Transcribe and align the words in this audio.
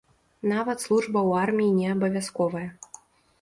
Нават 0.53 0.81
служба 0.85 1.19
ў 1.29 1.43
арміі 1.43 1.75
не 1.83 1.87
абавязковая. 1.97 2.65